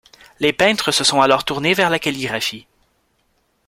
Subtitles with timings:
[0.39, 2.65] Les peintres se sont alors tournés vers la calligraphie.